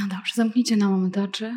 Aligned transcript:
No 0.00 0.16
dobrze, 0.16 0.32
zamknijcie 0.34 0.76
na 0.76 0.88
moment 0.88 1.18
oczy. 1.18 1.54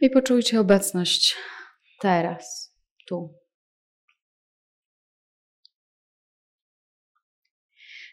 I 0.00 0.10
poczujcie 0.10 0.60
obecność 0.60 1.36
teraz, 2.00 2.74
tu. 3.06 3.34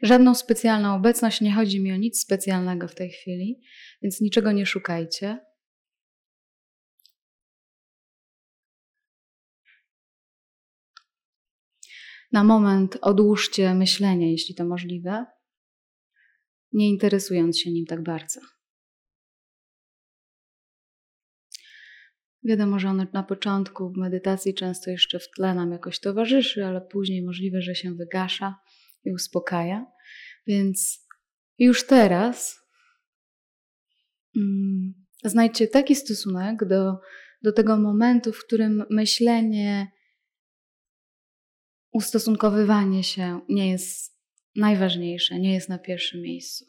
Żadną 0.02 0.36
specjalną 0.36 0.96
obecność, 0.96 1.42
nie 1.42 1.54
chodzi 1.54 1.80
mi 1.80 1.94
o 1.94 1.96
nic 1.96 2.22
specjalnego 2.22 2.88
w 2.88 2.96
tej 2.96 3.10
chwili, 3.12 3.62
więc 4.02 4.22
niczego 4.22 4.52
nie 4.52 4.66
szukajcie. 4.66 5.49
Na 12.32 12.44
moment 12.44 12.98
odłóżcie 13.02 13.74
myślenie, 13.74 14.32
jeśli 14.32 14.56
to 14.56 14.66
możliwe, 14.66 15.26
nie 16.74 16.90
interesując 16.90 17.60
się 17.60 17.72
nim 17.72 17.86
tak 17.86 18.04
bardzo. 18.04 18.40
Wiadomo, 22.44 22.80
że 22.80 22.90
ono 22.90 23.06
na 23.14 23.24
początku 23.24 23.90
w 23.90 23.98
medytacji 23.98 24.54
często 24.54 24.92
jeszcze 24.92 25.20
w 25.20 25.30
tle 25.36 25.56
nam 25.56 25.72
jakoś 25.72 26.00
towarzyszy, 26.00 26.66
ale 26.66 26.82
później 26.82 27.24
możliwe, 27.24 27.62
że 27.62 27.76
się 27.76 27.94
wygasza 27.94 28.56
i 29.04 29.12
uspokaja. 29.12 29.86
Więc 30.48 31.08
już 31.58 31.88
teraz 31.88 32.60
mm, 34.38 34.94
znajdźcie 35.24 35.68
taki 35.68 35.96
stosunek 35.96 36.66
do, 36.66 37.00
do 37.44 37.52
tego 37.52 37.78
momentu, 37.78 38.34
w 38.34 38.46
którym 38.46 38.86
myślenie, 38.90 39.92
ustosunkowywanie 41.92 43.04
się 43.04 43.42
nie 43.50 43.72
jest 43.72 44.20
najważniejsze, 44.56 45.40
nie 45.40 45.54
jest 45.54 45.70
na 45.70 45.80
pierwszym 45.80 46.22
miejscu. 46.22 46.66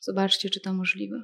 Zobaczcie, 0.00 0.50
czy 0.50 0.60
to 0.60 0.72
możliwe. 0.72 1.22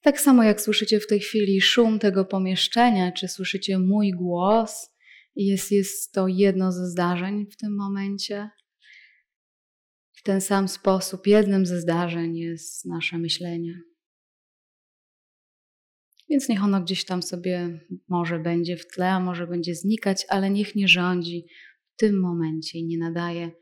Tak 0.00 0.20
samo 0.20 0.42
jak 0.42 0.60
słyszycie 0.60 1.00
w 1.00 1.06
tej 1.06 1.20
chwili 1.20 1.60
szum 1.60 1.98
tego 1.98 2.24
pomieszczenia, 2.24 3.12
czy 3.12 3.28
słyszycie 3.28 3.78
mój 3.78 4.10
głos, 4.10 4.90
jest, 5.36 5.72
jest 5.72 6.12
to 6.12 6.28
jedno 6.28 6.72
ze 6.72 6.86
zdarzeń 6.86 7.46
w 7.50 7.56
tym 7.56 7.76
momencie. 7.76 8.50
W 10.12 10.22
ten 10.22 10.40
sam 10.40 10.68
sposób 10.68 11.26
jednym 11.26 11.66
ze 11.66 11.80
zdarzeń 11.80 12.36
jest 12.36 12.84
nasze 12.84 13.18
myślenie. 13.18 13.93
Więc 16.30 16.48
niech 16.48 16.64
ono 16.64 16.80
gdzieś 16.80 17.04
tam 17.04 17.22
sobie 17.22 17.80
może 18.08 18.38
będzie 18.38 18.76
w 18.76 18.86
tle, 18.86 19.10
a 19.10 19.20
może 19.20 19.46
będzie 19.46 19.74
znikać, 19.74 20.26
ale 20.28 20.50
niech 20.50 20.74
nie 20.74 20.88
rządzi 20.88 21.46
w 21.94 21.96
tym 21.96 22.20
momencie 22.20 22.78
i 22.78 22.86
nie 22.86 22.98
nadaje 22.98 23.52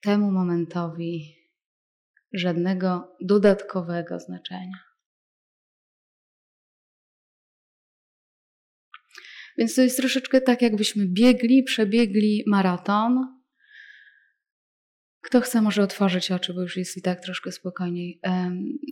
temu 0.00 0.32
momentowi 0.32 1.36
żadnego 2.32 3.16
dodatkowego 3.20 4.20
znaczenia. 4.20 4.78
Więc 9.58 9.74
to 9.74 9.82
jest 9.82 9.96
troszeczkę 9.96 10.40
tak, 10.40 10.62
jakbyśmy 10.62 11.06
biegli, 11.06 11.62
przebiegli 11.62 12.44
maraton. 12.46 13.35
Kto 15.26 15.40
chce, 15.40 15.62
może 15.62 15.82
otworzyć 15.82 16.30
oczy, 16.30 16.54
bo 16.54 16.62
już 16.62 16.76
jest 16.76 16.96
i 16.96 17.02
tak 17.02 17.20
troszkę 17.20 17.52
spokojniej. 17.52 18.20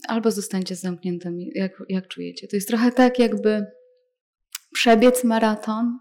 Albo 0.08 0.30
zostańcie 0.30 0.77
zamkniętymi, 0.77 1.50
jak, 1.54 1.82
jak 1.88 2.08
czujecie. 2.08 2.48
To 2.48 2.56
jest 2.56 2.68
trochę 2.68 2.92
tak, 2.92 3.18
jakby 3.18 3.66
przebiec 4.72 5.24
maraton. 5.24 5.98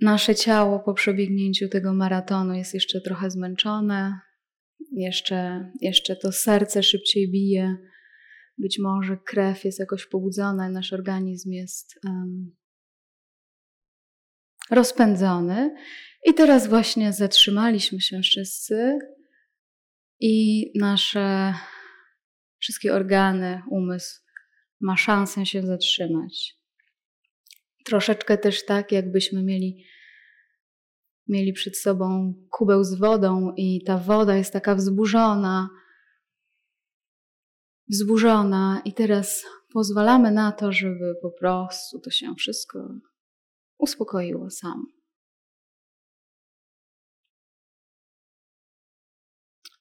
Nasze 0.00 0.34
ciało 0.34 0.80
po 0.80 0.94
przebiegnięciu 0.94 1.68
tego 1.68 1.94
maratonu 1.94 2.54
jest 2.54 2.74
jeszcze 2.74 3.00
trochę 3.00 3.30
zmęczone, 3.30 4.20
jeszcze, 4.92 5.70
jeszcze 5.80 6.16
to 6.16 6.32
serce 6.32 6.82
szybciej 6.82 7.30
bije, 7.30 7.76
być 8.58 8.78
może 8.78 9.16
krew 9.16 9.64
jest 9.64 9.78
jakoś 9.78 10.06
pobudzona, 10.06 10.68
nasz 10.68 10.92
organizm 10.92 11.52
jest 11.52 12.00
um, 12.04 12.56
rozpędzony. 14.70 15.74
I 16.26 16.34
teraz 16.34 16.68
właśnie 16.68 17.12
zatrzymaliśmy 17.12 18.00
się 18.00 18.20
wszyscy 18.20 18.98
i 20.20 20.64
nasze 20.78 21.54
wszystkie 22.58 22.94
organy, 22.94 23.62
umysł 23.70 24.20
ma 24.80 24.96
szansę 24.96 25.46
się 25.46 25.62
zatrzymać. 25.62 26.56
Troszeczkę 27.84 28.38
też 28.38 28.64
tak, 28.64 28.92
jakbyśmy 28.92 29.42
mieli, 29.42 29.84
mieli 31.28 31.52
przed 31.52 31.78
sobą 31.78 32.34
kubeł 32.50 32.84
z 32.84 32.94
wodą 32.94 33.54
i 33.56 33.84
ta 33.84 33.98
woda 33.98 34.36
jest 34.36 34.52
taka 34.52 34.74
wzburzona, 34.74 35.68
wzburzona, 37.88 38.82
i 38.84 38.94
teraz 38.94 39.44
pozwalamy 39.72 40.30
na 40.30 40.52
to, 40.52 40.72
żeby 40.72 41.14
po 41.22 41.30
prostu 41.30 42.00
to 42.00 42.10
się 42.10 42.34
wszystko 42.34 42.88
uspokoiło 43.78 44.50
samo. 44.50 44.99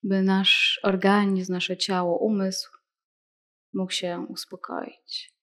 By 0.04 0.22
nasz 0.22 0.80
organizm, 0.84 1.54
nasze 1.54 1.78
ciało, 1.78 2.18
umysł 2.18 2.72
mógł 3.74 3.92
się 3.92 4.26
uspokoić. 4.30 5.34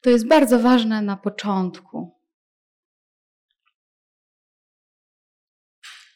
To 0.00 0.10
jest 0.10 0.28
bardzo 0.28 0.60
ważne 0.60 1.02
na 1.02 1.16
początku, 1.16 2.16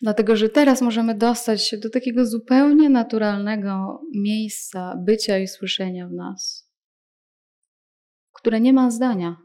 Dlatego, 0.03 0.37
że 0.37 0.49
teraz 0.49 0.83
możemy 0.83 1.15
dostać 1.15 1.67
się 1.67 1.79
do 1.79 1.91
takiego 1.91 2.27
zupełnie 2.27 2.91
naturalnego 2.91 4.03
miejsca 4.15 4.97
bycia 4.97 5.39
i 5.39 5.49
słyszenia 5.49 6.09
w 6.09 6.13
nas, 6.13 6.71
które 8.33 8.61
nie 8.61 8.73
ma 8.73 8.91
zdania. 8.91 9.37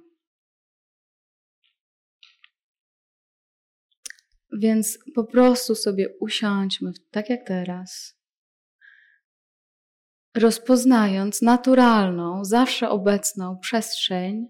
Więc 4.59 4.99
po 5.15 5.23
prostu 5.23 5.75
sobie 5.75 6.17
usiądźmy 6.19 6.91
tak 7.11 7.29
jak 7.29 7.47
teraz, 7.47 8.19
rozpoznając 10.35 11.41
naturalną, 11.41 12.45
zawsze 12.45 12.89
obecną 12.89 13.57
przestrzeń 13.59 14.47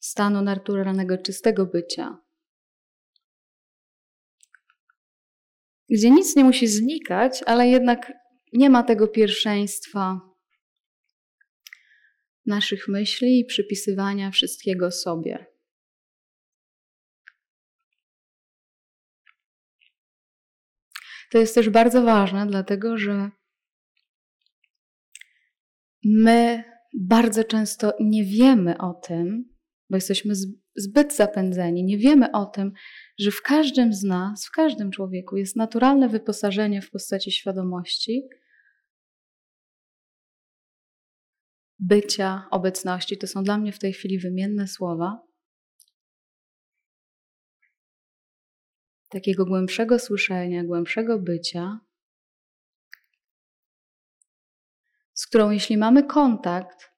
stanu 0.00 0.42
naturalnego, 0.42 1.18
czystego 1.18 1.66
bycia. 1.66 2.24
gdzie 5.90 6.10
nic 6.10 6.36
nie 6.36 6.44
musi 6.44 6.66
znikać, 6.66 7.42
ale 7.46 7.68
jednak 7.68 8.12
nie 8.52 8.70
ma 8.70 8.82
tego 8.82 9.08
pierwszeństwa 9.08 10.20
naszych 12.46 12.88
myśli 12.88 13.40
i 13.40 13.44
przypisywania 13.44 14.30
wszystkiego 14.30 14.90
sobie. 14.90 15.53
To 21.34 21.38
jest 21.38 21.54
też 21.54 21.70
bardzo 21.70 22.02
ważne, 22.02 22.46
dlatego 22.46 22.98
że 22.98 23.30
my 26.04 26.64
bardzo 27.00 27.44
często 27.44 27.92
nie 28.00 28.24
wiemy 28.24 28.78
o 28.78 28.94
tym, 28.94 29.54
bo 29.90 29.96
jesteśmy 29.96 30.34
zbyt 30.76 31.16
zapędzeni, 31.16 31.84
nie 31.84 31.98
wiemy 31.98 32.32
o 32.32 32.46
tym, 32.46 32.72
że 33.18 33.30
w 33.30 33.42
każdym 33.42 33.92
z 33.92 34.02
nas, 34.02 34.46
w 34.46 34.50
każdym 34.50 34.90
człowieku 34.90 35.36
jest 35.36 35.56
naturalne 35.56 36.08
wyposażenie 36.08 36.82
w 36.82 36.90
postaci 36.90 37.32
świadomości, 37.32 38.28
bycia, 41.78 42.48
obecności. 42.50 43.18
To 43.18 43.26
są 43.26 43.44
dla 43.44 43.58
mnie 43.58 43.72
w 43.72 43.78
tej 43.78 43.92
chwili 43.92 44.18
wymienne 44.18 44.68
słowa. 44.68 45.23
Takiego 49.14 49.46
głębszego 49.46 49.98
słyszenia, 49.98 50.64
głębszego 50.64 51.18
bycia, 51.18 51.80
z 55.12 55.26
którą, 55.26 55.50
jeśli 55.50 55.76
mamy 55.76 56.02
kontakt, 56.02 56.90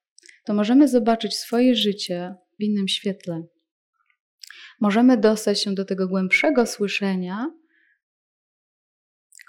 to 0.45 0.53
możemy 0.53 0.87
zobaczyć 0.87 1.37
swoje 1.37 1.75
życie 1.75 2.35
w 2.59 2.63
innym 2.63 2.87
świetle. 2.87 3.43
Możemy 4.81 5.17
dostać 5.17 5.61
się 5.61 5.73
do 5.73 5.85
tego 5.85 6.07
głębszego 6.07 6.65
słyszenia, 6.65 7.51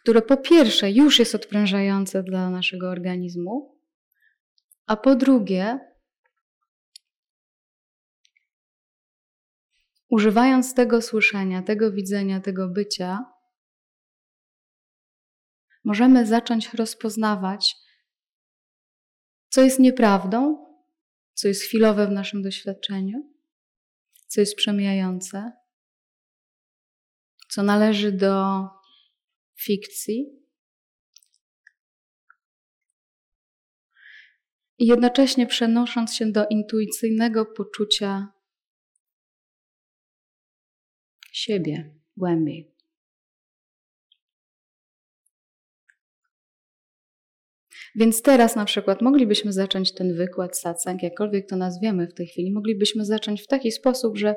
które 0.03 0.23
po 0.23 0.37
pierwsze 0.37 0.91
już 0.91 1.19
jest 1.19 1.35
odprężające 1.35 2.23
dla 2.23 2.51
naszego 2.51 2.91
organizmu, 2.91 3.81
a 4.87 4.97
po 4.97 5.17
drugie, 5.17 5.79
używając 10.09 10.75
tego 10.75 11.03
słyszenia, 11.03 11.63
tego 11.63 11.93
widzenia, 11.93 12.41
tego 12.41 12.69
bycia, 12.69 13.25
możemy 15.85 16.27
zacząć 16.27 16.75
rozpoznawać, 16.75 17.77
co 19.49 19.63
jest 19.63 19.79
nieprawdą, 19.79 20.67
co 21.35 21.49
jest 21.49 21.63
chwilowe 21.63 22.07
w 22.07 22.11
naszym 22.11 22.43
doświadczeniu, 22.43 23.35
co 24.27 24.41
jest 24.41 24.57
przemijające, 24.57 25.53
co 27.49 27.63
należy 27.63 28.13
do 28.13 28.65
fikcji. 29.61 30.39
I 34.79 34.87
jednocześnie 34.87 35.47
przenosząc 35.47 36.15
się 36.15 36.33
do 36.33 36.47
intuicyjnego 36.47 37.47
poczucia 37.47 38.38
siebie 41.39 41.95
głębiej. 42.17 42.79
Więc 47.95 48.23
teraz 48.23 48.57
na 48.57 48.65
przykład 48.65 49.03
moglibyśmy 49.03 49.53
zacząć 49.53 49.95
ten 49.95 50.17
wykład 50.17 50.59
satsang, 50.59 51.03
jakkolwiek 51.03 51.49
to 51.49 51.57
nazwiemy 51.57 52.07
w 52.07 52.15
tej 52.15 52.27
chwili, 52.27 52.53
moglibyśmy 52.53 53.05
zacząć 53.05 53.43
w 53.43 53.47
taki 53.47 53.73
sposób, 53.73 54.19
że 54.19 54.35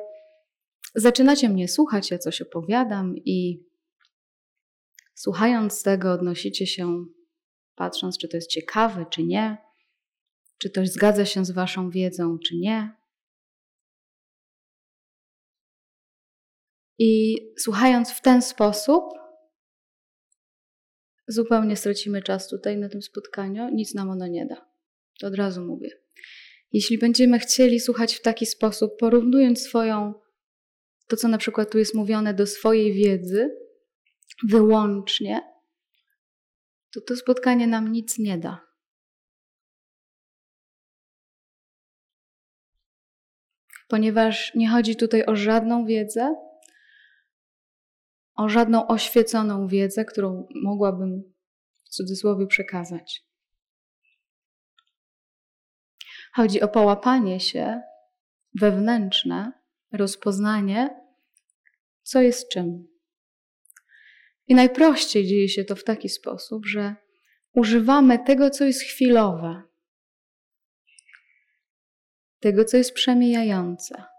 zaczynacie 0.94 1.48
mnie 1.48 1.68
słuchać, 1.68 2.10
ja 2.10 2.18
coś 2.18 2.42
opowiadam 2.42 3.14
i 3.16 3.66
słuchając 5.14 5.82
tego 5.82 6.12
odnosicie 6.12 6.66
się, 6.66 7.04
patrząc, 7.74 8.18
czy 8.18 8.28
to 8.28 8.36
jest 8.36 8.50
ciekawe, 8.50 9.06
czy 9.10 9.22
nie, 9.22 9.56
czy 10.58 10.70
to 10.70 10.86
zgadza 10.86 11.24
się 11.24 11.44
z 11.44 11.50
waszą 11.50 11.90
wiedzą, 11.90 12.38
czy 12.38 12.56
nie. 12.56 13.01
I 17.04 17.36
słuchając 17.58 18.10
w 18.10 18.20
ten 18.20 18.42
sposób, 18.42 19.04
zupełnie 21.28 21.76
stracimy 21.76 22.22
czas 22.22 22.48
tutaj 22.48 22.76
na 22.76 22.88
tym 22.88 23.02
spotkaniu, 23.02 23.68
nic 23.74 23.94
nam 23.94 24.10
ono 24.10 24.26
nie 24.26 24.46
da. 24.46 24.66
To 25.20 25.26
od 25.26 25.34
razu 25.34 25.64
mówię. 25.64 25.90
Jeśli 26.72 26.98
będziemy 26.98 27.38
chcieli 27.38 27.80
słuchać 27.80 28.14
w 28.14 28.22
taki 28.22 28.46
sposób, 28.46 28.96
porównując 28.98 29.62
swoją, 29.62 30.14
to 31.08 31.16
co 31.16 31.28
na 31.28 31.38
przykład 31.38 31.70
tu 31.70 31.78
jest 31.78 31.94
mówione, 31.94 32.34
do 32.34 32.46
swojej 32.46 32.92
wiedzy, 32.92 33.56
wyłącznie, 34.48 35.40
to 36.94 37.00
to 37.00 37.16
spotkanie 37.16 37.66
nam 37.66 37.92
nic 37.92 38.18
nie 38.18 38.38
da. 38.38 38.60
Ponieważ 43.88 44.54
nie 44.54 44.68
chodzi 44.68 44.96
tutaj 44.96 45.24
o 45.26 45.36
żadną 45.36 45.86
wiedzę, 45.86 46.51
o 48.42 48.48
żadną 48.48 48.86
oświeconą 48.86 49.66
wiedzę, 49.66 50.04
którą 50.04 50.48
mogłabym 50.62 51.32
w 51.84 51.88
cudzysłowie 51.88 52.46
przekazać. 52.46 53.24
Chodzi 56.34 56.60
o 56.60 56.68
połapanie 56.68 57.40
się 57.40 57.80
wewnętrzne, 58.60 59.52
rozpoznanie, 59.92 61.02
co 62.02 62.22
jest 62.22 62.48
czym. 62.48 62.88
I 64.46 64.54
najprościej 64.54 65.26
dzieje 65.26 65.48
się 65.48 65.64
to 65.64 65.76
w 65.76 65.84
taki 65.84 66.08
sposób, 66.08 66.66
że 66.66 66.94
używamy 67.52 68.18
tego, 68.18 68.50
co 68.50 68.64
jest 68.64 68.82
chwilowe, 68.82 69.62
tego, 72.40 72.64
co 72.64 72.76
jest 72.76 72.92
przemijające. 72.92 74.11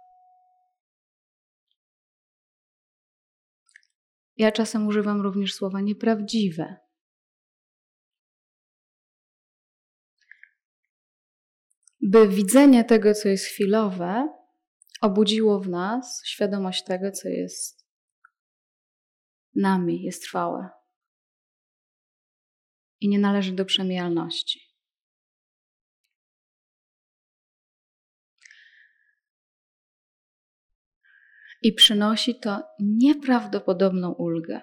Ja 4.37 4.51
czasem 4.51 4.87
używam 4.87 5.21
również 5.21 5.53
słowa 5.53 5.81
nieprawdziwe. 5.81 6.75
By 12.01 12.27
widzenie 12.27 12.83
tego, 12.83 13.13
co 13.13 13.29
jest 13.29 13.45
chwilowe, 13.45 14.33
obudziło 15.01 15.59
w 15.59 15.69
nas 15.69 16.21
świadomość 16.25 16.83
tego, 16.83 17.11
co 17.11 17.29
jest 17.29 17.87
nami, 19.55 20.03
jest 20.03 20.23
trwałe 20.23 20.69
i 22.99 23.09
nie 23.09 23.19
należy 23.19 23.51
do 23.51 23.65
przemijalności. 23.65 24.72
I 31.63 31.73
przynosi 31.73 32.39
to 32.39 32.63
nieprawdopodobną 32.79 34.11
ulgę. 34.11 34.61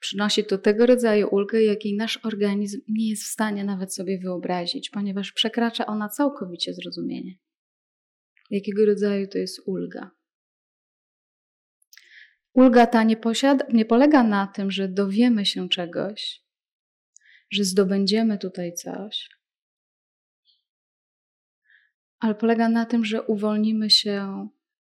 Przynosi 0.00 0.44
to 0.44 0.58
tego 0.58 0.86
rodzaju 0.86 1.28
ulgę, 1.30 1.62
jakiej 1.62 1.96
nasz 1.96 2.24
organizm 2.24 2.80
nie 2.88 3.10
jest 3.10 3.22
w 3.22 3.26
stanie 3.26 3.64
nawet 3.64 3.94
sobie 3.94 4.18
wyobrazić, 4.18 4.90
ponieważ 4.90 5.32
przekracza 5.32 5.86
ona 5.86 6.08
całkowicie 6.08 6.74
zrozumienie. 6.74 7.38
Jakiego 8.50 8.86
rodzaju 8.86 9.28
to 9.28 9.38
jest 9.38 9.60
ulga? 9.66 10.10
Ulga 12.52 12.86
ta 12.86 13.02
nie, 13.02 13.16
posiada, 13.16 13.66
nie 13.72 13.84
polega 13.84 14.22
na 14.22 14.46
tym, 14.46 14.70
że 14.70 14.88
dowiemy 14.88 15.46
się 15.46 15.68
czegoś, 15.68 16.44
że 17.50 17.64
zdobędziemy 17.64 18.38
tutaj 18.38 18.74
coś, 18.74 19.28
ale 22.18 22.34
polega 22.34 22.68
na 22.68 22.86
tym, 22.86 23.04
że 23.04 23.22
uwolnimy 23.22 23.90
się 23.90 24.48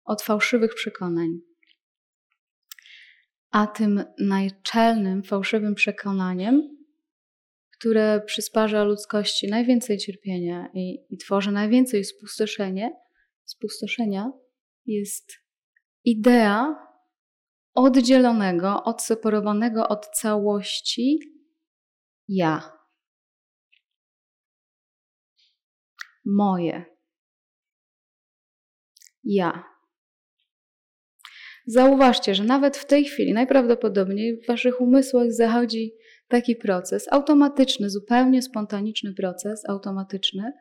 od 0.08 0.22
fałszywych 0.22 0.74
przekonań. 0.74 1.28
A 3.50 3.66
tym 3.66 4.04
najczelnym 4.18 5.22
fałszywym 5.22 5.74
przekonaniem, 5.74 6.78
które 7.78 8.20
przysparza 8.26 8.84
ludzkości 8.84 9.48
najwięcej 9.48 9.98
cierpienia 9.98 10.68
i, 10.74 11.06
i 11.10 11.18
tworzy 11.18 11.52
najwięcej 11.52 12.04
spustoszenie, 12.04 12.90
spustoszenia, 13.44 14.32
jest 14.86 15.32
idea 16.04 16.88
oddzielonego, 17.74 18.84
odseparowanego 18.84 19.88
od 19.88 20.06
całości 20.06 21.18
ja. 22.28 22.72
Moje. 26.24 26.84
Ja. 29.24 29.77
Zauważcie, 31.70 32.34
że 32.34 32.44
nawet 32.44 32.76
w 32.76 32.86
tej 32.86 33.04
chwili 33.04 33.32
najprawdopodobniej 33.32 34.40
w 34.40 34.46
waszych 34.46 34.80
umysłach 34.80 35.32
zachodzi 35.32 35.94
taki 36.28 36.56
proces 36.56 37.12
automatyczny, 37.12 37.90
zupełnie 37.90 38.42
spontaniczny 38.42 39.14
proces, 39.14 39.68
automatyczny. 39.68 40.52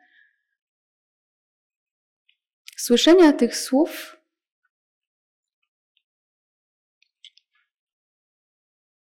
Słyszenia 2.76 3.32
tych 3.32 3.56
słów 3.56 4.16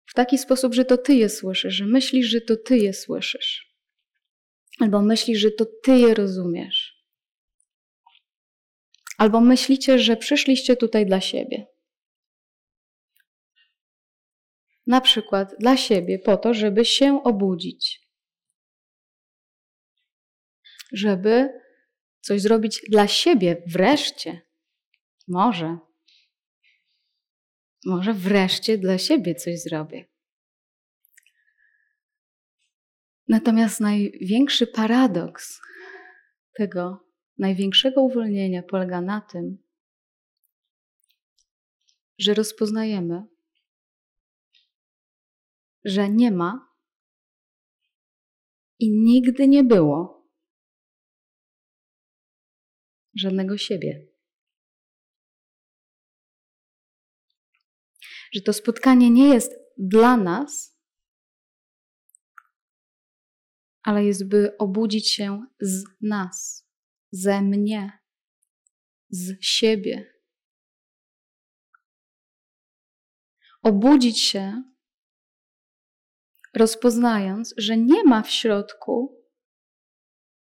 w 0.07 0.15
taki 0.15 0.39
sposób, 0.39 0.75
że 0.75 0.85
to 0.85 0.99
ty 0.99 1.15
je 1.15 1.29
słyszysz, 1.29 1.75
że 1.75 1.87
myślisz, 1.87 2.27
że 2.27 2.41
to 2.41 2.57
ty 2.57 2.79
je 2.79 2.93
słyszysz, 2.93 3.77
albo 4.81 5.03
myślisz, 5.03 5.39
że 5.39 5.51
to 5.51 5.67
ty 5.85 5.99
je 5.99 6.15
rozumiesz, 6.15 7.05
albo 9.19 9.41
myślicie, 9.41 9.99
że 9.99 10.17
przyszliście 10.17 10.77
tutaj 10.77 11.07
dla 11.07 11.21
siebie. 11.21 11.72
Na 14.87 15.01
przykład 15.01 15.55
dla 15.61 15.77
siebie, 15.77 16.19
po 16.19 16.37
to, 16.37 16.55
żeby 16.55 16.85
się 16.85 17.23
obudzić, 17.25 18.09
żeby 20.93 21.49
coś 22.21 22.41
zrobić 22.41 22.81
dla 22.89 23.09
siebie 23.09 23.63
wreszcie. 23.67 24.41
Może. 25.29 25.79
Może 27.85 28.15
wreszcie 28.15 28.79
dla 28.79 28.99
siebie 28.99 29.35
coś 29.35 29.63
zrobię. 29.63 30.05
Natomiast 33.29 33.81
największy 33.81 34.67
paradoks 34.67 35.61
tego 36.57 37.13
największego 37.39 38.03
uwolnienia 38.03 38.63
polega 38.63 39.01
na 39.01 39.21
tym, 39.21 39.59
że 42.19 42.35
rozpoznajemy, 42.35 43.23
że 45.85 46.11
nie 46.11 46.31
ma 46.31 46.73
i 48.79 48.91
nigdy 48.91 49.49
nie 49.49 49.65
było 49.65 50.29
żadnego 53.15 53.59
siebie. 53.59 54.07
Że 58.33 58.41
to 58.41 58.53
spotkanie 58.53 59.11
nie 59.11 59.29
jest 59.29 59.53
dla 59.79 60.17
nas, 60.17 60.79
ale 63.83 64.05
jest, 64.05 64.29
by 64.29 64.57
obudzić 64.59 65.11
się 65.11 65.47
z 65.61 65.85
nas, 66.01 66.69
ze 67.11 67.43
mnie, 67.43 67.99
z 69.09 69.45
siebie. 69.45 70.15
Obudzić 73.63 74.21
się 74.21 74.72
rozpoznając, 76.57 77.55
że 77.57 77.77
nie 77.77 78.05
ma 78.05 78.23
w 78.23 78.31
środku 78.31 79.23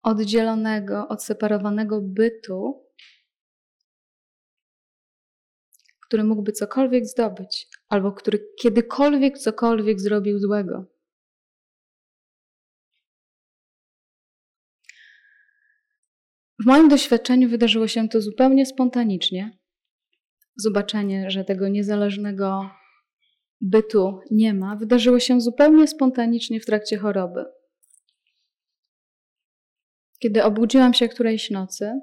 oddzielonego, 0.03 1.07
odseparowanego 1.07 2.01
bytu, 2.01 2.85
który 6.07 6.23
mógłby 6.23 6.51
cokolwiek 6.51 7.05
zdobyć, 7.05 7.67
albo 7.89 8.11
który 8.11 8.47
kiedykolwiek 8.61 9.37
cokolwiek 9.37 9.99
zrobił 9.99 10.39
złego. 10.39 10.85
W 16.59 16.65
moim 16.65 16.89
doświadczeniu 16.89 17.49
wydarzyło 17.49 17.87
się 17.87 18.09
to 18.09 18.21
zupełnie 18.21 18.65
spontanicznie. 18.65 19.57
Zobaczenie, 20.55 21.31
że 21.31 21.45
tego 21.45 21.67
niezależnego 21.67 22.69
bytu 23.65 24.19
nie 24.31 24.53
ma, 24.53 24.75
wydarzyło 24.75 25.19
się 25.19 25.41
zupełnie 25.41 25.87
spontanicznie 25.87 26.59
w 26.59 26.65
trakcie 26.65 26.97
choroby. 26.97 27.45
Kiedy 30.19 30.43
obudziłam 30.43 30.93
się 30.93 31.09
którejś 31.09 31.51
nocy, 31.51 31.99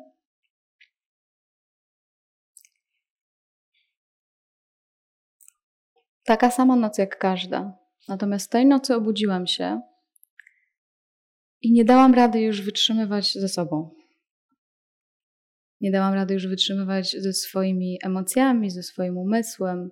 taka 6.25 6.51
sama 6.51 6.77
noc 6.77 6.99
jak 6.99 7.19
każda. 7.19 7.79
Natomiast 8.09 8.51
tej 8.51 8.67
nocy 8.67 8.95
obudziłam 8.95 9.47
się 9.47 9.81
i 11.61 11.73
nie 11.73 11.85
dałam 11.85 12.15
rady 12.15 12.41
już 12.41 12.63
wytrzymywać 12.63 13.33
ze 13.33 13.49
sobą. 13.49 13.91
Nie 15.81 15.91
dałam 15.91 16.15
rady 16.15 16.35
już 16.35 16.47
wytrzymywać 16.47 17.17
ze 17.19 17.33
swoimi 17.33 17.99
emocjami, 18.03 18.71
ze 18.71 18.83
swoim 18.83 19.19
umysłem, 19.19 19.91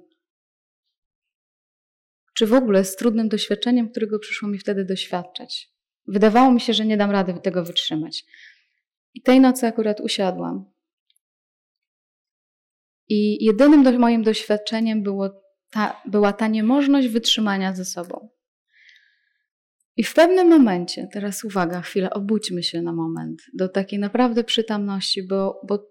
czy 2.40 2.46
w 2.46 2.54
ogóle 2.54 2.84
z 2.84 2.96
trudnym 2.96 3.28
doświadczeniem, 3.28 3.90
którego 3.90 4.18
przyszło 4.18 4.48
mi 4.48 4.58
wtedy 4.58 4.84
doświadczać. 4.84 5.72
Wydawało 6.06 6.52
mi 6.52 6.60
się, 6.60 6.74
że 6.74 6.86
nie 6.86 6.96
dam 6.96 7.10
rady 7.10 7.34
tego 7.42 7.64
wytrzymać. 7.64 8.24
I 9.14 9.22
tej 9.22 9.40
nocy 9.40 9.66
akurat 9.66 10.00
usiadłam. 10.00 10.64
I 13.08 13.44
jedynym 13.44 13.82
do, 13.82 13.98
moim 13.98 14.22
doświadczeniem 14.22 15.02
było 15.02 15.42
ta, 15.70 16.02
była 16.06 16.32
ta 16.32 16.48
niemożność 16.48 17.08
wytrzymania 17.08 17.74
ze 17.74 17.84
sobą. 17.84 18.28
I 19.96 20.04
w 20.04 20.14
pewnym 20.14 20.48
momencie, 20.48 21.08
teraz 21.12 21.44
uwaga, 21.44 21.80
chwilę, 21.80 22.10
obudźmy 22.10 22.62
się 22.62 22.82
na 22.82 22.92
moment 22.92 23.42
do 23.54 23.68
takiej 23.68 23.98
naprawdę 23.98 24.44
przytomności, 24.44 25.22
bo, 25.26 25.60
bo 25.68 25.90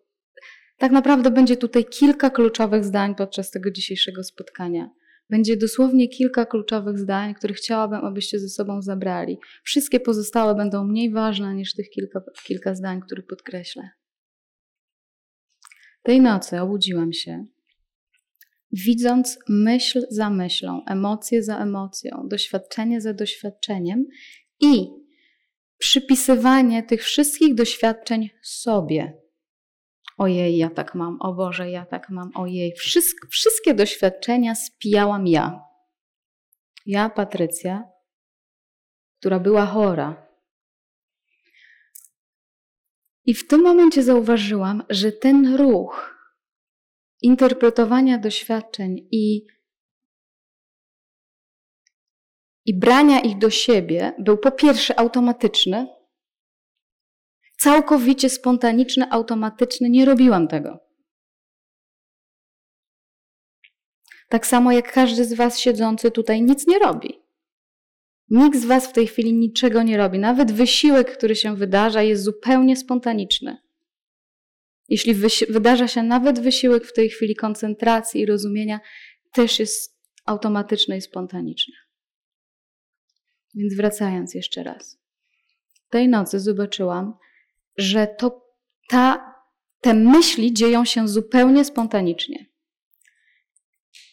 tak 0.78 0.92
naprawdę 0.92 1.32
będzie 1.32 1.58
tutaj 1.58 1.86
kilka 1.86 2.30
kluczowych 2.30 2.86
zdań 2.86 3.16
podczas 3.16 3.52
tego 3.52 3.72
dzisiejszego 3.72 4.24
spotkania. 4.24 4.90
Będzie 5.30 5.58
dosłownie 5.58 6.08
kilka 6.08 6.46
kluczowych 6.46 7.00
zdań, 7.00 7.34
które 7.34 7.54
chciałabym, 7.54 8.06
abyście 8.06 8.40
ze 8.40 8.50
sobą 8.50 8.82
zabrali. 8.82 9.38
Wszystkie 9.64 10.00
pozostałe 10.00 10.56
będą 10.56 10.88
mniej 10.88 11.12
ważne 11.12 11.56
niż 11.56 11.74
tych 11.74 11.90
kilka, 11.90 12.22
kilka 12.48 12.76
zdań, 12.76 13.02
które 13.02 13.24
podkreślę. 13.24 13.90
Tej 16.04 16.22
nocy 16.22 16.62
obudziłam 16.62 17.14
się, 17.14 17.46
widząc 18.72 19.40
myśl 19.50 20.06
za 20.10 20.30
myślą, 20.30 20.82
emocje 20.88 21.44
za 21.44 21.60
emocją, 21.60 22.28
doświadczenie 22.30 23.02
za 23.02 23.14
doświadczeniem 23.14 24.06
i 24.62 24.88
przypisywanie 25.78 26.84
tych 26.84 27.04
wszystkich 27.04 27.56
doświadczeń 27.56 28.30
sobie, 28.44 29.14
ojej, 30.20 30.58
ja 30.58 30.70
tak 30.70 30.96
mam, 30.96 31.22
o 31.22 31.34
Boże, 31.34 31.72
ja 31.72 31.86
tak 31.86 32.10
mam, 32.10 32.32
ojej. 32.36 32.76
Wszystk, 32.76 33.28
wszystkie 33.28 33.74
doświadczenia 33.74 34.56
spijałam 34.56 35.28
ja. 35.28 35.64
Ja, 36.86 37.10
Patrycja, 37.10 37.90
która 39.20 39.40
była 39.40 39.66
chora. 39.66 40.28
I 43.26 43.34
w 43.34 43.48
tym 43.48 43.62
momencie 43.62 44.04
zauważyłam, 44.04 44.84
że 44.90 45.12
ten 45.12 45.56
ruch 45.56 46.16
interpretowania 47.22 48.18
doświadczeń 48.18 49.08
i, 49.12 49.48
i 52.66 52.80
brania 52.80 53.20
ich 53.20 53.38
do 53.38 53.50
siebie 53.50 54.14
był 54.20 54.38
po 54.38 54.52
pierwsze 54.52 55.00
automatyczny, 55.00 55.99
całkowicie 57.60 58.30
spontaniczny, 58.30 59.12
automatyczny. 59.12 59.90
Nie 59.90 60.06
robiłam 60.06 60.48
tego. 60.48 60.80
Tak 64.30 64.48
samo 64.48 64.72
jak 64.72 64.94
każdy 64.94 65.26
z 65.26 65.34
Was 65.34 65.60
siedzący 65.60 66.12
tutaj 66.12 66.42
nic 66.42 66.68
nie 66.68 66.80
robi. 66.80 67.20
Nikt 68.30 68.60
z 68.60 68.66
Was 68.66 68.88
w 68.88 68.94
tej 68.94 69.08
chwili 69.08 69.34
niczego 69.34 69.84
nie 69.84 69.98
robi. 69.98 70.20
Nawet 70.20 70.52
wysiłek, 70.52 71.18
który 71.18 71.36
się 71.36 71.56
wydarza, 71.56 72.02
jest 72.04 72.24
zupełnie 72.24 72.76
spontaniczny. 72.76 73.58
Jeśli 74.90 75.14
wydarza 75.50 75.88
się 75.88 76.04
nawet 76.04 76.40
wysiłek 76.40 76.86
w 76.86 76.94
tej 76.94 77.10
chwili 77.10 77.36
koncentracji 77.36 78.22
i 78.22 78.26
rozumienia, 78.26 78.80
też 79.34 79.60
jest 79.60 80.00
automatyczny 80.26 80.98
i 80.98 81.02
spontaniczny. 81.02 81.74
Więc 83.56 83.76
wracając 83.76 84.34
jeszcze 84.34 84.64
raz. 84.64 85.00
Tej 85.90 86.08
nocy 86.08 86.40
zobaczyłam, 86.40 87.14
że 87.80 88.08
to 88.08 88.56
ta, 88.90 89.36
te 89.82 89.94
myśli 89.94 90.54
dzieją 90.54 90.86
się 90.86 91.08
zupełnie 91.08 91.66
spontanicznie. 91.66 92.46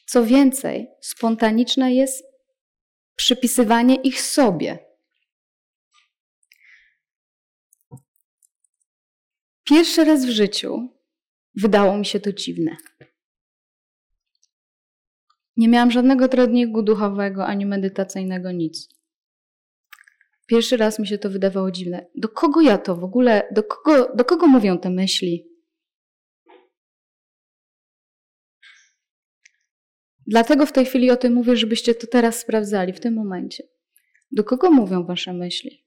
Co 0.07 0.27
więcej, 0.27 0.89
spontaniczne 1.01 1.95
jest 1.95 2.25
przypisywanie 3.17 3.95
ich 3.95 4.21
sobie. 4.21 4.79
Pierwszy 9.65 10.05
raz 10.05 10.27
w 10.27 10.31
życiu 10.31 10.89
wydało 11.55 11.99
mi 11.99 12.07
się 12.07 12.21
to 12.21 12.33
dziwne. 12.33 12.77
Nie 15.57 15.69
miałam 15.69 15.91
żadnego 15.91 16.29
treningu 16.29 16.83
duchowego 16.83 17.47
ani 17.47 17.67
medytacyjnego, 17.67 18.53
nic. 18.53 18.96
Pierwszy 20.47 20.77
raz 20.77 20.99
mi 20.99 21.07
się 21.07 21.19
to 21.19 21.31
wydawało 21.31 21.71
dziwne. 21.71 22.07
Do 22.15 22.29
kogo 22.29 22.61
ja 22.61 22.79
to 22.79 22.97
w 22.97 23.05
ogóle, 23.05 23.49
do 23.51 23.63
kogo, 23.63 24.15
do 24.15 24.25
kogo 24.25 24.47
mówią 24.47 24.79
te 24.79 24.91
myśli? 24.91 25.49
Dlatego 30.27 30.67
w 30.67 30.73
tej 30.73 30.87
chwili 30.87 31.11
o 31.11 31.17
tym 31.17 31.33
mówię, 31.33 31.57
żebyście 31.57 31.95
to 31.95 32.07
teraz 32.07 32.39
sprawdzali, 32.41 32.93
w 32.93 33.01
tym 33.01 33.15
momencie. 33.15 33.65
Do 34.31 34.45
kogo 34.45 34.71
mówią 34.71 35.05
wasze 35.05 35.33
myśli? 35.33 35.87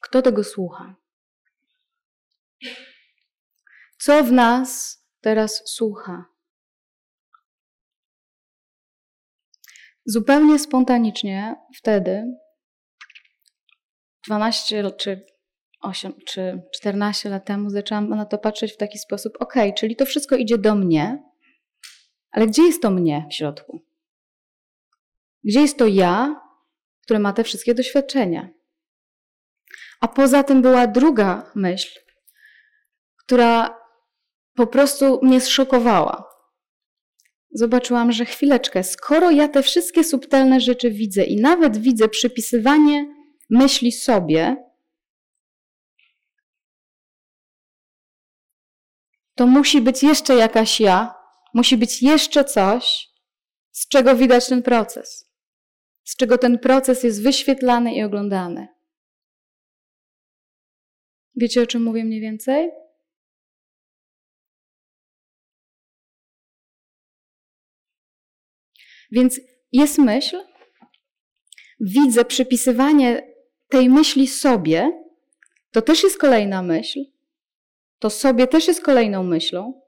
Kto 0.00 0.22
tego 0.22 0.44
słucha? 0.44 0.94
Co 3.98 4.24
w 4.24 4.32
nas 4.32 5.02
teraz 5.20 5.62
słucha? 5.66 6.35
Zupełnie 10.06 10.58
spontanicznie 10.58 11.56
wtedy, 11.76 12.24
12 14.26 14.90
czy 14.96 15.26
8 15.80 16.12
czy 16.26 16.62
14 16.74 17.28
lat 17.28 17.44
temu, 17.44 17.70
zaczęłam 17.70 18.08
na 18.08 18.26
to 18.26 18.38
patrzeć 18.38 18.72
w 18.72 18.76
taki 18.76 18.98
sposób: 18.98 19.32
ok, 19.40 19.54
czyli 19.76 19.96
to 19.96 20.06
wszystko 20.06 20.36
idzie 20.36 20.58
do 20.58 20.74
mnie, 20.74 21.22
ale 22.30 22.46
gdzie 22.46 22.62
jest 22.62 22.82
to 22.82 22.90
mnie 22.90 23.26
w 23.30 23.34
środku? 23.34 23.80
Gdzie 25.44 25.60
jest 25.60 25.78
to 25.78 25.86
ja, 25.86 26.40
które 27.02 27.18
ma 27.18 27.32
te 27.32 27.44
wszystkie 27.44 27.74
doświadczenia? 27.74 28.48
A 30.00 30.08
poza 30.08 30.42
tym 30.42 30.62
była 30.62 30.86
druga 30.86 31.50
myśl, 31.54 32.00
która 33.18 33.80
po 34.54 34.66
prostu 34.66 35.20
mnie 35.22 35.40
zszokowała 35.40 36.35
zobaczyłam, 37.56 38.12
że 38.12 38.24
chwileczkę, 38.24 38.84
skoro 38.84 39.30
ja 39.30 39.48
te 39.48 39.62
wszystkie 39.62 40.04
subtelne 40.04 40.60
rzeczy 40.60 40.90
widzę 40.90 41.24
i 41.24 41.40
nawet 41.40 41.76
widzę 41.76 42.08
przypisywanie 42.08 43.14
myśli 43.50 43.92
sobie, 43.92 44.56
to 49.34 49.46
musi 49.46 49.80
być 49.80 50.02
jeszcze 50.02 50.34
jakaś 50.34 50.80
ja, 50.80 51.14
musi 51.54 51.76
być 51.76 52.02
jeszcze 52.02 52.44
coś, 52.44 53.08
z 53.72 53.88
czego 53.88 54.16
widać 54.16 54.48
ten 54.48 54.62
proces, 54.62 55.32
z 56.04 56.16
czego 56.16 56.38
ten 56.38 56.58
proces 56.58 57.02
jest 57.02 57.22
wyświetlany 57.22 57.94
i 57.94 58.02
oglądany. 58.02 58.68
Wiecie, 61.34 61.62
o 61.62 61.66
czym 61.66 61.82
mówię 61.82 62.04
mniej 62.04 62.20
więcej? 62.20 62.70
Więc 69.12 69.40
jest 69.72 69.98
myśl, 69.98 70.36
widzę 71.80 72.24
przypisywanie 72.24 73.32
tej 73.68 73.88
myśli 73.88 74.26
sobie, 74.26 75.06
to 75.70 75.82
też 75.82 76.02
jest 76.02 76.18
kolejna 76.18 76.62
myśl, 76.62 77.00
to 77.98 78.10
sobie 78.10 78.46
też 78.46 78.68
jest 78.68 78.82
kolejną 78.82 79.22
myślą. 79.22 79.80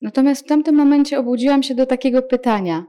Natomiast 0.00 0.44
w 0.44 0.48
tamtym 0.48 0.74
momencie 0.74 1.18
obudziłam 1.18 1.62
się 1.62 1.74
do 1.74 1.86
takiego 1.86 2.22
pytania. 2.22 2.86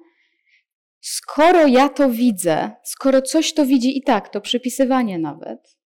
Skoro 1.01 1.67
ja 1.67 1.89
to 1.89 2.09
widzę, 2.09 2.71
skoro 2.83 3.21
coś 3.21 3.53
to 3.53 3.65
widzi 3.65 3.97
i 3.97 4.03
tak, 4.03 4.29
to 4.29 4.41
przypisywanie 4.41 5.19
nawet, 5.19 5.77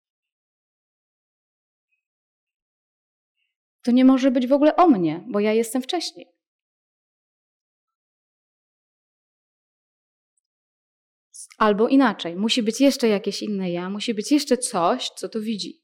to 3.83 3.91
nie 3.91 4.05
może 4.05 4.31
być 4.31 4.47
w 4.47 4.53
ogóle 4.53 4.77
o 4.77 4.89
mnie, 4.89 5.25
bo 5.29 5.41
ja 5.41 5.53
jestem 5.53 5.83
wcześniej. 5.83 6.42
Albo 11.59 11.89
inaczej, 11.89 12.37
musi 12.37 12.63
być 12.63 12.81
jeszcze 12.81 13.09
jakieś 13.09 13.43
inne 13.43 13.71
ja, 13.71 13.91
musi 13.91 14.15
być 14.15 14.33
jeszcze 14.33 14.57
coś, 14.59 15.09
co 15.09 15.29
to 15.29 15.41
widzi. 15.41 15.83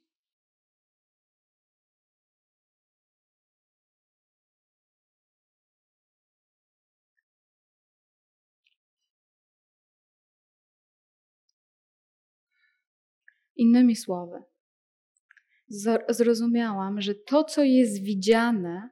Innymi 13.57 13.97
słowy, 13.97 14.39
zrozumiałam, 16.09 17.01
że 17.01 17.15
to, 17.15 17.45
co 17.45 17.63
jest 17.63 18.03
widziane, 18.03 18.91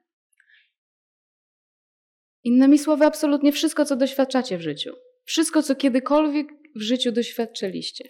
innymi 2.45 2.79
słowy, 2.79 3.05
absolutnie 3.05 3.53
wszystko, 3.53 3.85
co 3.85 3.97
doświadczacie 3.97 4.59
w 4.59 4.61
życiu, 4.63 4.95
wszystko, 5.25 5.63
co 5.63 5.75
kiedykolwiek 5.75 6.56
w 6.77 6.81
życiu 6.83 7.13
doświadczyliście, 7.13 8.09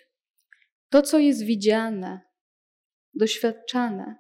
to, 0.88 1.02
co 1.02 1.18
jest 1.18 1.44
widziane, 1.44 2.20
doświadczane, 3.14 4.16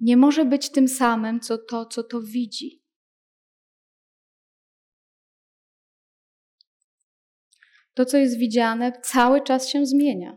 nie 0.00 0.16
może 0.16 0.44
być 0.44 0.70
tym 0.70 0.88
samym, 0.88 1.40
co 1.40 1.58
to, 1.58 1.86
co 1.86 2.02
to 2.02 2.20
widzi. 2.22 2.82
To, 7.94 8.04
co 8.04 8.16
jest 8.16 8.38
widziane, 8.38 9.00
cały 9.02 9.40
czas 9.40 9.68
się 9.68 9.86
zmienia. 9.86 10.36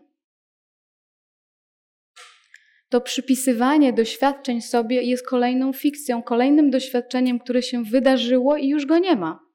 To 2.89 3.01
przypisywanie 3.01 3.93
doświadczeń 3.93 4.61
sobie 4.61 5.01
jest 5.01 5.27
kolejną 5.27 5.73
fikcją, 5.73 6.23
kolejnym 6.23 6.69
doświadczeniem, 6.69 7.39
które 7.39 7.61
się 7.61 7.83
wydarzyło 7.83 8.57
i 8.57 8.67
już 8.67 8.85
go 8.85 8.99
nie 8.99 9.15
ma. 9.15 9.48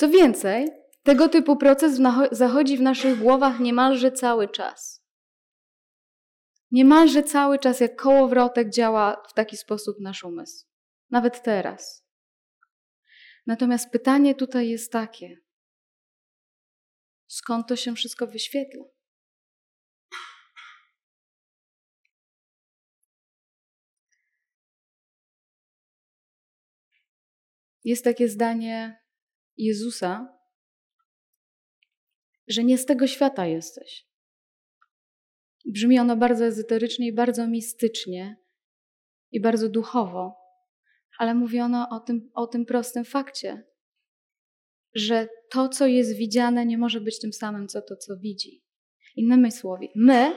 Co 0.00 0.08
więcej, 0.08 0.68
tego 1.02 1.28
typu 1.28 1.56
proces 1.56 2.00
zachodzi 2.32 2.76
w 2.76 2.80
naszych 2.80 3.18
głowach 3.18 3.60
niemalże 3.60 4.12
cały 4.12 4.48
czas. 4.48 5.04
Niemalże 6.70 7.22
cały 7.22 7.58
czas, 7.58 7.80
jak 7.80 7.96
kołowrotek, 7.96 8.70
działa 8.70 9.22
w 9.28 9.32
taki 9.32 9.56
sposób 9.56 9.96
nasz 10.00 10.24
umysł. 10.24 10.66
Nawet 11.10 11.42
teraz. 11.42 12.06
Natomiast 13.46 13.90
pytanie 13.90 14.34
tutaj 14.34 14.68
jest 14.68 14.92
takie: 14.92 15.36
skąd 17.26 17.68
to 17.68 17.76
się 17.76 17.94
wszystko 17.94 18.26
wyświetla? 18.26 18.84
Jest 27.84 28.04
takie 28.04 28.28
zdanie 28.28 29.00
Jezusa, 29.60 30.38
że 32.48 32.64
nie 32.64 32.78
z 32.78 32.86
tego 32.86 33.06
świata 33.06 33.46
jesteś. 33.46 34.06
Brzmi 35.66 35.98
ono 35.98 36.16
bardzo 36.16 36.44
ezoterycznie 36.44 37.06
i 37.06 37.12
bardzo 37.12 37.46
mistycznie 37.46 38.36
i 39.30 39.40
bardzo 39.40 39.68
duchowo, 39.68 40.36
ale 41.18 41.34
mówi 41.34 41.60
ono 41.60 41.88
o 41.90 42.00
tym, 42.00 42.30
o 42.34 42.46
tym 42.46 42.66
prostym 42.66 43.04
fakcie, 43.04 43.64
że 44.94 45.28
to, 45.50 45.68
co 45.68 45.86
jest 45.86 46.16
widziane, 46.16 46.66
nie 46.66 46.78
może 46.78 47.00
być 47.00 47.20
tym 47.20 47.32
samym, 47.32 47.68
co 47.68 47.82
to, 47.82 47.96
co 47.96 48.16
widzi. 48.16 48.64
Innymi 49.16 49.52
słowy, 49.52 49.86
my 49.96 50.32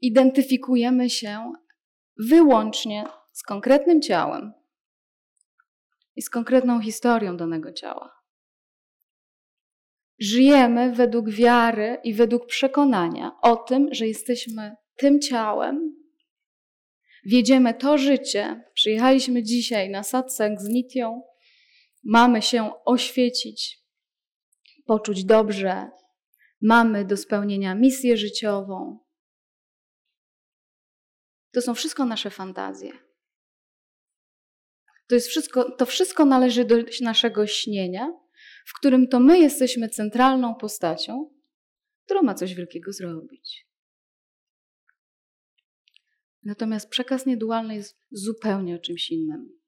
identyfikujemy 0.00 1.10
się 1.10 1.52
wyłącznie 2.28 3.04
z 3.32 3.42
konkretnym 3.42 4.02
ciałem 4.02 4.57
i 6.18 6.22
z 6.22 6.30
konkretną 6.30 6.80
historią 6.80 7.36
danego 7.36 7.72
ciała. 7.72 8.22
Żyjemy 10.18 10.92
według 10.92 11.30
wiary 11.30 11.96
i 12.04 12.14
według 12.14 12.46
przekonania 12.46 13.32
o 13.42 13.56
tym, 13.56 13.88
że 13.90 14.06
jesteśmy 14.06 14.76
tym 14.96 15.20
ciałem, 15.20 15.96
wiedziemy 17.26 17.74
to 17.74 17.98
życie. 17.98 18.64
Przyjechaliśmy 18.74 19.42
dzisiaj 19.42 19.90
na 19.90 20.02
satsang 20.02 20.60
z 20.60 20.68
Nitią, 20.68 21.22
mamy 22.04 22.42
się 22.42 22.70
oświecić, 22.84 23.78
poczuć 24.86 25.24
dobrze, 25.24 25.90
mamy 26.62 27.04
do 27.04 27.16
spełnienia 27.16 27.74
misję 27.74 28.16
życiową. 28.16 28.98
To 31.52 31.60
są 31.60 31.74
wszystko 31.74 32.04
nasze 32.04 32.30
fantazje. 32.30 32.92
To, 35.08 35.14
jest 35.14 35.28
wszystko, 35.28 35.70
to 35.70 35.86
wszystko 35.86 36.24
należy 36.24 36.64
do 36.64 36.76
naszego 37.00 37.46
śnienia, 37.46 38.12
w 38.66 38.78
którym 38.78 39.08
to 39.08 39.20
my 39.20 39.38
jesteśmy 39.38 39.88
centralną 39.88 40.54
postacią, 40.54 41.30
która 42.04 42.22
ma 42.22 42.34
coś 42.34 42.54
wielkiego 42.54 42.92
zrobić. 42.92 43.68
Natomiast 46.42 46.88
przekaz 46.88 47.26
niedualny 47.26 47.74
jest 47.74 47.98
zupełnie 48.10 48.76
o 48.76 48.78
czymś 48.78 49.10
innym. 49.10 49.58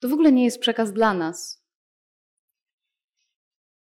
To 0.00 0.08
w 0.08 0.12
ogóle 0.12 0.32
nie 0.32 0.44
jest 0.44 0.58
przekaz 0.58 0.92
dla 0.92 1.14
nas, 1.14 1.64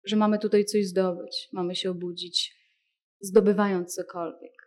że 0.03 0.15
mamy 0.15 0.39
tutaj 0.39 0.65
coś 0.65 0.87
zdobyć, 0.87 1.49
mamy 1.51 1.75
się 1.75 1.91
obudzić, 1.91 2.57
zdobywając 3.19 3.95
cokolwiek. 3.95 4.62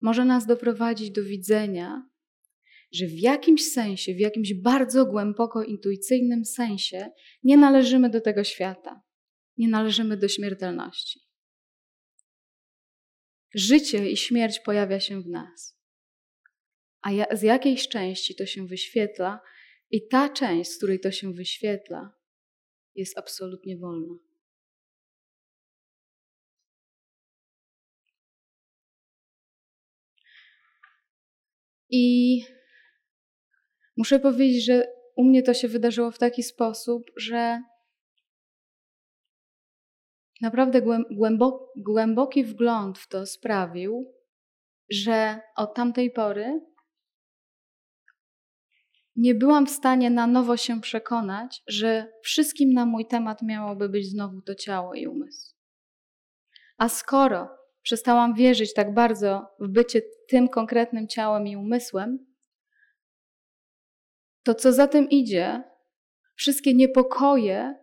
Może 0.00 0.24
nas 0.24 0.46
doprowadzić 0.46 1.10
do 1.10 1.24
widzenia, 1.24 2.08
że 2.92 3.06
w 3.06 3.18
jakimś 3.18 3.72
sensie, 3.72 4.14
w 4.14 4.20
jakimś 4.20 4.54
bardzo 4.54 5.06
głęboko 5.06 5.62
intuicyjnym 5.62 6.44
sensie 6.44 7.10
nie 7.42 7.56
należymy 7.56 8.10
do 8.10 8.20
tego 8.20 8.44
świata, 8.44 9.02
nie 9.56 9.68
należymy 9.68 10.16
do 10.16 10.28
śmiertelności. 10.28 11.20
Życie 13.54 14.10
i 14.10 14.16
śmierć 14.16 14.60
pojawia 14.60 15.00
się 15.00 15.22
w 15.22 15.26
nas. 15.26 15.78
A 17.02 17.36
z 17.36 17.42
jakiejś 17.42 17.88
części 17.88 18.34
to 18.34 18.46
się 18.46 18.66
wyświetla, 18.66 19.40
i 19.90 20.08
ta 20.08 20.28
część, 20.28 20.70
z 20.70 20.76
której 20.76 21.00
to 21.00 21.10
się 21.10 21.32
wyświetla, 21.32 22.12
jest 22.94 23.18
absolutnie 23.18 23.78
wolna. 23.78 24.25
I 31.90 32.40
muszę 33.96 34.20
powiedzieć, 34.20 34.64
że 34.64 34.86
u 35.16 35.24
mnie 35.24 35.42
to 35.42 35.54
się 35.54 35.68
wydarzyło 35.68 36.10
w 36.10 36.18
taki 36.18 36.42
sposób, 36.42 37.02
że 37.16 37.62
naprawdę 40.40 40.82
głęboki 41.76 42.44
wgląd 42.44 42.98
w 42.98 43.08
to 43.08 43.26
sprawił, 43.26 44.14
że 44.90 45.40
od 45.56 45.74
tamtej 45.74 46.10
pory 46.10 46.60
nie 49.16 49.34
byłam 49.34 49.66
w 49.66 49.70
stanie 49.70 50.10
na 50.10 50.26
nowo 50.26 50.56
się 50.56 50.80
przekonać, 50.80 51.62
że 51.66 52.12
wszystkim 52.22 52.72
na 52.72 52.86
mój 52.86 53.06
temat 53.06 53.42
miałoby 53.42 53.88
być 53.88 54.10
znowu 54.10 54.42
to 54.42 54.54
ciało 54.54 54.94
i 54.94 55.06
umysł. 55.06 55.54
A 56.78 56.88
skoro 56.88 57.55
przestałam 57.86 58.34
wierzyć 58.34 58.74
tak 58.74 58.94
bardzo 58.94 59.46
w 59.60 59.68
bycie 59.68 60.02
tym 60.28 60.48
konkretnym 60.48 61.08
ciałem 61.08 61.46
i 61.46 61.56
umysłem, 61.56 62.26
to 64.42 64.54
co 64.54 64.72
za 64.72 64.86
tym 64.88 65.10
idzie, 65.10 65.62
wszystkie 66.34 66.74
niepokoje 66.74 67.74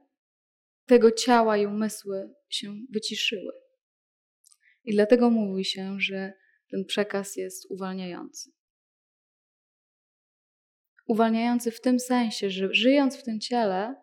tego 0.85 1.11
ciała 1.11 1.57
i 1.57 1.65
umysły 1.65 2.33
się 2.49 2.75
wyciszyły. 2.89 3.53
I 4.83 4.93
dlatego 4.93 5.29
mówi 5.29 5.65
się, 5.65 5.99
że 5.99 6.33
ten 6.69 6.85
przekaz 6.85 7.35
jest 7.35 7.71
uwalniający. 7.71 8.51
Uwalniający 11.07 11.71
w 11.71 11.81
tym 11.81 11.99
sensie, 11.99 12.49
że 12.49 12.73
żyjąc 12.73 13.17
w 13.17 13.23
tym 13.23 13.39
ciele, 13.39 13.95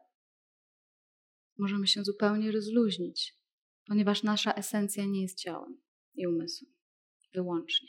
możemy 1.58 1.86
się 1.86 2.04
zupełnie 2.04 2.52
rozluźnić, 2.52 3.34
ponieważ 3.86 4.22
nasza 4.22 4.52
esencja 4.52 5.04
nie 5.04 5.22
jest 5.22 5.38
ciałem 5.38 5.89
i 6.14 6.26
umysłem 6.26 6.72
wyłącznie. 7.34 7.88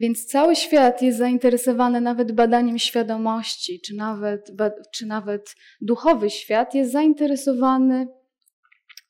Więc 0.00 0.26
cały 0.26 0.56
świat 0.56 1.02
jest 1.02 1.18
zainteresowany 1.18 2.00
nawet 2.00 2.32
badaniem 2.32 2.78
świadomości, 2.78 3.80
czy 3.80 3.94
nawet, 3.94 4.50
czy 4.92 5.06
nawet 5.06 5.54
duchowy 5.80 6.30
świat 6.30 6.74
jest 6.74 6.92
zainteresowany 6.92 8.08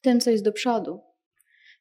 tym, 0.01 0.21
co 0.21 0.31
jest 0.31 0.45
do 0.45 0.53
przodu, 0.53 1.01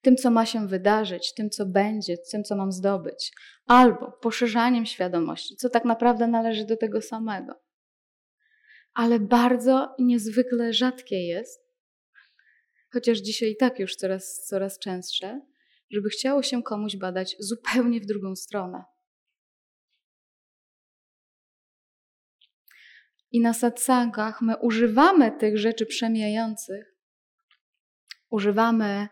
tym, 0.01 0.15
co 0.15 0.31
ma 0.31 0.45
się 0.45 0.67
wydarzyć, 0.67 1.33
tym, 1.33 1.49
co 1.49 1.65
będzie, 1.65 2.17
tym, 2.31 2.43
co 2.43 2.55
mam 2.55 2.71
zdobyć, 2.71 3.31
albo 3.65 4.11
poszerzaniem 4.11 4.85
świadomości, 4.85 5.55
co 5.55 5.69
tak 5.69 5.85
naprawdę 5.85 6.27
należy 6.27 6.65
do 6.65 6.77
tego 6.77 7.01
samego. 7.01 7.53
Ale 8.93 9.19
bardzo 9.19 9.95
niezwykle 9.99 10.73
rzadkie 10.73 11.27
jest, 11.27 11.68
chociaż 12.93 13.17
dzisiaj 13.17 13.51
i 13.51 13.57
tak 13.57 13.79
już 13.79 13.95
coraz, 13.95 14.45
coraz 14.47 14.79
częstsze, 14.79 15.41
żeby 15.91 16.09
chciało 16.09 16.43
się 16.43 16.63
komuś 16.63 16.97
badać 16.97 17.35
zupełnie 17.39 18.01
w 18.01 18.05
drugą 18.05 18.35
stronę. 18.35 18.83
I 23.31 23.41
na 23.41 23.53
satsangach 23.53 24.41
my 24.41 24.57
używamy 24.57 25.31
tych 25.31 25.57
rzeczy 25.57 25.85
przemijających, 25.85 26.95
używamy, 28.29 29.07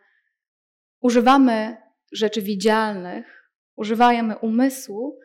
używamy 1.00 1.78
rzeczy 2.12 2.42
widzialnych, 2.42 3.52
używamy 3.76 4.38
umysłu 4.38 5.20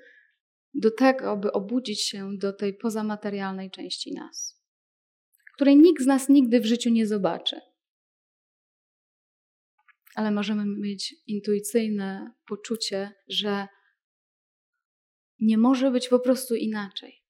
do 0.75 0.91
tego, 0.91 1.37
by 1.37 1.53
obudzić 1.53 2.03
się 2.03 2.31
do 2.39 2.53
tej 2.53 2.75
pozamaterialnej 2.75 3.71
części 3.71 4.15
nas, 4.15 4.63
której 5.55 5.77
nikt 5.77 6.03
z 6.03 6.07
nas 6.07 6.29
nigdy 6.29 6.61
w 6.61 6.67
życiu 6.67 6.91
nie 6.91 7.07
zobaczy. 7.07 7.72
Ale 10.15 10.31
możemy 10.31 10.65
mieć 10.67 11.15
intuicyjne 11.27 12.35
poczucie, 12.47 13.13
że 13.29 13.69
nie 15.41 15.59
może 15.59 15.91
być 15.91 16.09
po 16.09 16.19
prostu 16.19 16.55
inaczej 16.55 17.22